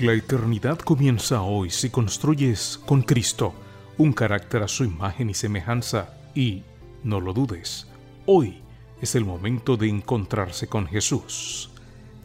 La 0.00 0.14
eternidad 0.14 0.78
comienza 0.78 1.42
hoy 1.42 1.68
si 1.68 1.90
construyes 1.90 2.80
con 2.86 3.02
Cristo 3.02 3.52
un 3.98 4.14
carácter 4.14 4.62
a 4.62 4.68
su 4.68 4.84
imagen 4.84 5.28
y 5.28 5.34
semejanza 5.34 6.14
y, 6.34 6.62
no 7.04 7.20
lo 7.20 7.34
dudes, 7.34 7.86
hoy 8.24 8.62
es 9.02 9.14
el 9.14 9.26
momento 9.26 9.76
de 9.76 9.90
encontrarse 9.90 10.68
con 10.68 10.86
Jesús. 10.86 11.68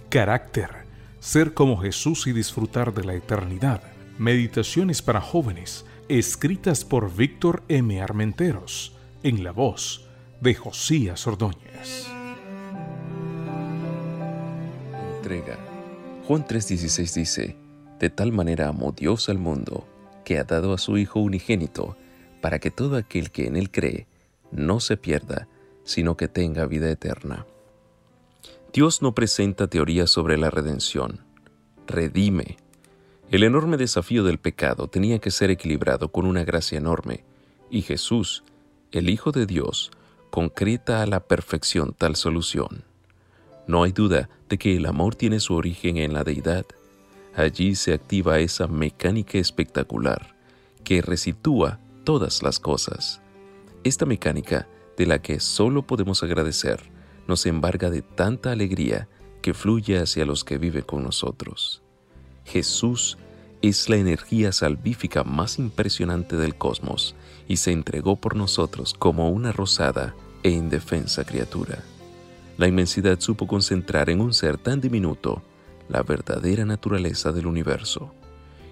Carácter, 0.07 0.85
ser 1.19 1.53
como 1.53 1.75
Jesús 1.75 2.27
y 2.27 2.31
disfrutar 2.31 2.93
de 2.93 3.03
la 3.03 3.13
eternidad. 3.13 3.83
Meditaciones 4.19 5.01
para 5.01 5.19
jóvenes, 5.19 5.85
escritas 6.07 6.85
por 6.85 7.13
Víctor 7.13 7.61
M. 7.67 8.01
Armenteros, 8.01 8.95
en 9.21 9.43
la 9.43 9.51
voz 9.51 10.07
de 10.39 10.55
Josías 10.55 11.27
Ordóñez. 11.27 12.07
Entrega. 15.17 15.57
Juan 16.25 16.47
3:16 16.47 17.13
dice, 17.13 17.64
De 17.99 18.09
tal 18.09 18.31
manera 18.31 18.67
amó 18.67 18.91
Dios 18.91 19.29
al 19.29 19.37
mundo, 19.37 19.85
que 20.23 20.39
ha 20.39 20.43
dado 20.43 20.73
a 20.73 20.77
su 20.77 20.97
Hijo 20.97 21.19
unigénito, 21.19 21.95
para 22.41 22.59
que 22.59 22.71
todo 22.71 22.97
aquel 22.97 23.31
que 23.31 23.47
en 23.47 23.55
él 23.55 23.71
cree 23.71 24.07
no 24.51 24.79
se 24.79 24.97
pierda, 24.97 25.47
sino 25.83 26.17
que 26.17 26.27
tenga 26.27 26.65
vida 26.65 26.89
eterna. 26.89 27.45
Dios 28.73 29.01
no 29.01 29.13
presenta 29.15 29.67
teorías 29.67 30.09
sobre 30.09 30.37
la 30.37 30.49
redención, 30.49 31.21
redime. 31.87 32.57
El 33.31 33.43
enorme 33.43 33.77
desafío 33.77 34.23
del 34.23 34.37
pecado 34.37 34.87
tenía 34.87 35.19
que 35.19 35.31
ser 35.31 35.49
equilibrado 35.49 36.09
con 36.09 36.25
una 36.25 36.43
gracia 36.43 36.77
enorme, 36.77 37.23
y 37.69 37.81
Jesús, 37.81 38.43
el 38.91 39.09
Hijo 39.09 39.31
de 39.31 39.45
Dios, 39.45 39.91
concreta 40.29 41.01
a 41.01 41.05
la 41.05 41.21
perfección 41.21 41.95
tal 41.97 42.15
solución. 42.15 42.83
No 43.67 43.83
hay 43.83 43.93
duda 43.93 44.29
de 44.49 44.57
que 44.57 44.75
el 44.75 44.85
amor 44.85 45.15
tiene 45.15 45.39
su 45.39 45.55
origen 45.55 45.97
en 45.97 46.13
la 46.13 46.23
deidad. 46.23 46.65
Allí 47.35 47.75
se 47.75 47.93
activa 47.93 48.39
esa 48.39 48.67
mecánica 48.67 49.37
espectacular 49.37 50.35
que 50.83 51.01
resitúa 51.01 51.79
todas 52.03 52.43
las 52.43 52.59
cosas. 52.59 53.21
Esta 53.83 54.05
mecánica 54.05 54.67
de 54.97 55.05
la 55.05 55.21
que 55.21 55.39
solo 55.39 55.85
podemos 55.85 56.23
agradecer, 56.23 56.79
nos 57.27 57.45
embarga 57.45 57.89
de 57.89 58.01
tanta 58.01 58.51
alegría 58.51 59.09
que 59.41 59.53
fluye 59.53 59.97
hacia 59.97 60.25
los 60.25 60.43
que 60.43 60.57
viven 60.57 60.83
con 60.83 61.03
nosotros. 61.03 61.81
Jesús 62.45 63.17
es 63.61 63.89
la 63.89 63.97
energía 63.97 64.51
salvífica 64.51 65.23
más 65.23 65.59
impresionante 65.59 66.37
del 66.37 66.55
cosmos 66.55 67.15
y 67.47 67.57
se 67.57 67.71
entregó 67.71 68.15
por 68.15 68.35
nosotros 68.35 68.93
como 68.93 69.29
una 69.29 69.51
rosada 69.51 70.15
e 70.43 70.51
indefensa 70.51 71.25
criatura. 71.25 71.83
La 72.57 72.67
inmensidad 72.67 73.19
supo 73.19 73.47
concentrar 73.47 74.09
en 74.09 74.21
un 74.21 74.33
ser 74.33 74.57
tan 74.57 74.79
diminuto 74.79 75.41
la 75.89 76.03
verdadera 76.03 76.65
naturaleza 76.65 77.31
del 77.31 77.47
universo. 77.47 78.13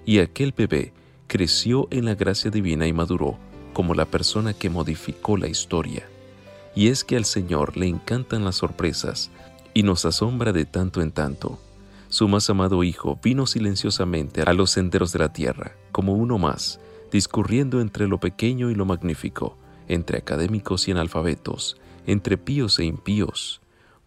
Y 0.06 0.20
aquel 0.20 0.54
bebé 0.56 0.94
creció 1.28 1.88
en 1.92 2.06
la 2.06 2.16
gracia 2.16 2.52
divina 2.52 2.88
y 2.88 2.94
maduró 2.94 3.38
como 3.74 3.94
la 3.96 4.06
persona 4.06 4.54
que 4.54 4.70
modificó 4.70 5.38
la 5.38 5.48
historia. 5.48 6.08
Y 6.76 6.90
es 6.90 7.04
que 7.04 7.18
al 7.18 7.26
Señor 7.26 7.78
le 7.78 7.88
encantan 7.88 8.46
las 8.46 8.56
sorpresas 8.58 9.32
y 9.74 9.84
nos 9.84 10.06
asombra 10.06 10.54
de 10.54 10.66
tanto 10.66 11.02
en 11.02 11.12
tanto. 11.12 11.60
Su 12.10 12.28
más 12.28 12.50
amado 12.50 12.84
Hijo 12.84 13.20
vino 13.24 13.48
silenciosamente 13.48 14.44
a 14.44 14.54
los 14.54 14.70
senderos 14.70 15.12
de 15.12 15.20
la 15.20 15.34
tierra, 15.34 15.76
como 15.92 16.14
uno 16.14 16.38
más, 16.38 16.80
discurriendo 17.12 17.82
entre 17.82 18.08
lo 18.08 18.20
pequeño 18.20 18.70
y 18.70 18.76
lo 18.76 18.86
magnífico, 18.86 19.58
entre 19.88 20.20
académicos 20.20 20.88
y 20.88 20.92
analfabetos, 20.92 21.78
entre 22.06 22.38
píos 22.38 22.78
e 22.78 22.86
impíos. 22.86 23.63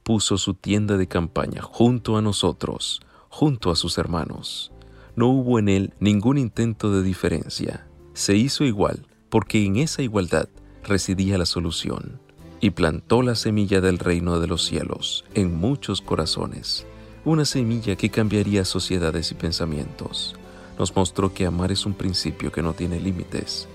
Puso 0.06 0.38
su 0.38 0.54
tienda 0.54 0.96
de 0.96 1.08
campaña 1.08 1.62
junto 1.62 2.16
a 2.16 2.22
nosotros, 2.22 3.00
junto 3.28 3.72
a 3.72 3.74
sus 3.74 3.98
hermanos. 3.98 4.70
No 5.16 5.26
hubo 5.26 5.58
en 5.58 5.68
él 5.68 5.94
ningún 5.98 6.38
intento 6.38 6.92
de 6.92 7.02
diferencia. 7.02 7.88
Se 8.14 8.36
hizo 8.36 8.62
igual, 8.62 9.04
porque 9.30 9.64
en 9.64 9.78
esa 9.78 10.02
igualdad 10.02 10.48
residía 10.84 11.38
la 11.38 11.44
solución 11.44 12.20
y 12.60 12.70
plantó 12.70 13.20
la 13.20 13.34
semilla 13.34 13.80
del 13.80 13.98
reino 13.98 14.38
de 14.38 14.46
los 14.46 14.64
cielos 14.64 15.24
en 15.34 15.56
muchos 15.56 16.02
corazones, 16.02 16.86
una 17.24 17.44
semilla 17.44 17.96
que 17.96 18.08
cambiaría 18.08 18.64
sociedades 18.64 19.32
y 19.32 19.34
pensamientos. 19.34 20.36
Nos 20.78 20.94
mostró 20.94 21.34
que 21.34 21.46
amar 21.46 21.72
es 21.72 21.84
un 21.84 21.94
principio 21.94 22.52
que 22.52 22.62
no 22.62 22.74
tiene 22.74 23.00
límites, 23.00 23.66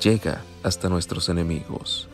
llega 0.00 0.44
hasta 0.62 0.88
nuestros 0.88 1.28
enemigos. 1.28 2.08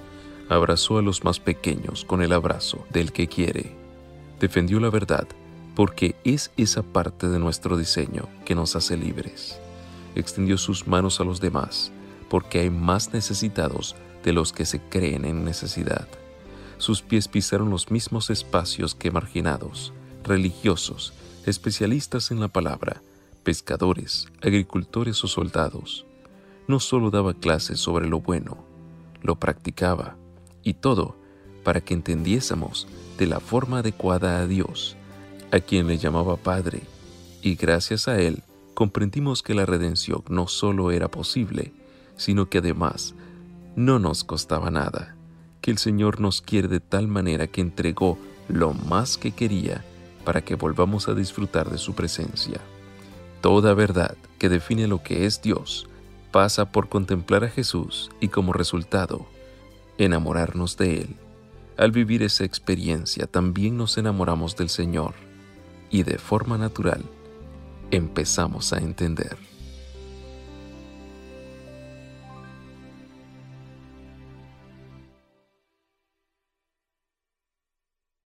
Abrazó 0.48 0.98
a 0.98 1.02
los 1.02 1.24
más 1.24 1.40
pequeños 1.40 2.04
con 2.04 2.22
el 2.22 2.32
abrazo 2.32 2.86
del 2.90 3.12
que 3.12 3.26
quiere. 3.26 3.74
Defendió 4.38 4.78
la 4.80 4.90
verdad 4.90 5.26
porque 5.74 6.16
es 6.24 6.52
esa 6.56 6.82
parte 6.82 7.28
de 7.28 7.38
nuestro 7.38 7.76
diseño 7.76 8.28
que 8.44 8.54
nos 8.54 8.76
hace 8.76 8.96
libres. 8.96 9.58
Extendió 10.14 10.56
sus 10.56 10.86
manos 10.86 11.20
a 11.20 11.24
los 11.24 11.40
demás 11.40 11.92
porque 12.28 12.60
hay 12.60 12.70
más 12.70 13.12
necesitados 13.12 13.96
de 14.24 14.32
los 14.32 14.52
que 14.52 14.64
se 14.64 14.80
creen 14.80 15.24
en 15.24 15.44
necesidad. 15.44 16.08
Sus 16.78 17.02
pies 17.02 17.28
pisaron 17.28 17.70
los 17.70 17.90
mismos 17.90 18.30
espacios 18.30 18.94
que 18.94 19.10
marginados, 19.10 19.92
religiosos, 20.24 21.12
especialistas 21.46 22.30
en 22.30 22.40
la 22.40 22.48
palabra, 22.48 23.02
pescadores, 23.44 24.26
agricultores 24.42 25.22
o 25.24 25.28
soldados. 25.28 26.06
No 26.66 26.80
solo 26.80 27.10
daba 27.10 27.34
clases 27.34 27.78
sobre 27.78 28.08
lo 28.08 28.20
bueno, 28.20 28.58
lo 29.22 29.36
practicaba, 29.36 30.16
y 30.66 30.74
todo 30.74 31.16
para 31.62 31.80
que 31.80 31.94
entendiésemos 31.94 32.88
de 33.18 33.26
la 33.26 33.38
forma 33.38 33.78
adecuada 33.78 34.40
a 34.40 34.46
Dios, 34.46 34.96
a 35.52 35.60
quien 35.60 35.86
le 35.86 35.96
llamaba 35.96 36.36
Padre, 36.36 36.82
y 37.40 37.54
gracias 37.54 38.08
a 38.08 38.18
Él 38.18 38.42
comprendimos 38.74 39.42
que 39.42 39.54
la 39.54 39.64
redención 39.64 40.24
no 40.28 40.48
solo 40.48 40.90
era 40.90 41.08
posible, 41.08 41.72
sino 42.16 42.50
que 42.50 42.58
además 42.58 43.14
no 43.76 44.00
nos 44.00 44.24
costaba 44.24 44.70
nada, 44.72 45.14
que 45.60 45.70
el 45.70 45.78
Señor 45.78 46.20
nos 46.20 46.42
quiere 46.42 46.66
de 46.66 46.80
tal 46.80 47.06
manera 47.06 47.46
que 47.46 47.60
entregó 47.60 48.18
lo 48.48 48.74
más 48.74 49.16
que 49.16 49.30
quería 49.30 49.84
para 50.24 50.44
que 50.44 50.56
volvamos 50.56 51.08
a 51.08 51.14
disfrutar 51.14 51.70
de 51.70 51.78
su 51.78 51.94
presencia. 51.94 52.60
Toda 53.40 53.72
verdad 53.74 54.16
que 54.38 54.48
define 54.48 54.88
lo 54.88 55.02
que 55.02 55.26
es 55.26 55.42
Dios 55.42 55.88
pasa 56.32 56.72
por 56.72 56.88
contemplar 56.88 57.44
a 57.44 57.48
Jesús 57.50 58.10
y 58.20 58.28
como 58.28 58.52
resultado, 58.52 59.26
enamorarnos 59.98 60.76
de 60.76 61.02
Él. 61.02 61.16
Al 61.76 61.92
vivir 61.92 62.22
esa 62.22 62.44
experiencia 62.44 63.26
también 63.26 63.76
nos 63.76 63.98
enamoramos 63.98 64.56
del 64.56 64.68
Señor 64.68 65.14
y 65.90 66.02
de 66.02 66.18
forma 66.18 66.58
natural 66.58 67.02
empezamos 67.90 68.72
a 68.72 68.78
entender. 68.78 69.36